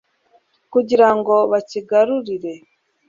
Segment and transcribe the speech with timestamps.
[0.73, 2.53] kugira ngo bakigarurire